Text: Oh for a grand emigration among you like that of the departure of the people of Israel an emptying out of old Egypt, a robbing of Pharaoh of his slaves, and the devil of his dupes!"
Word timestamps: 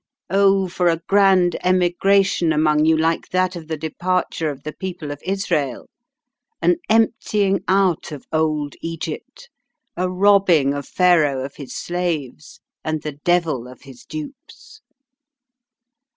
Oh 0.31 0.67
for 0.67 0.87
a 0.87 0.99
grand 1.07 1.57
emigration 1.63 2.51
among 2.51 2.85
you 2.85 2.97
like 2.97 3.29
that 3.29 3.55
of 3.55 3.67
the 3.67 3.77
departure 3.77 4.49
of 4.49 4.63
the 4.63 4.73
people 4.73 5.11
of 5.11 5.21
Israel 5.23 5.91
an 6.59 6.77
emptying 6.89 7.63
out 7.67 8.11
of 8.11 8.25
old 8.31 8.73
Egypt, 8.81 9.47
a 9.95 10.09
robbing 10.09 10.73
of 10.73 10.87
Pharaoh 10.87 11.45
of 11.45 11.57
his 11.57 11.75
slaves, 11.77 12.59
and 12.83 13.03
the 13.03 13.19
devil 13.23 13.67
of 13.67 13.83
his 13.83 14.03
dupes!" 14.03 14.81